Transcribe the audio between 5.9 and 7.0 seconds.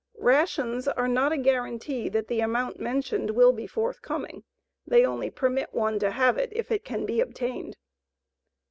to have it if it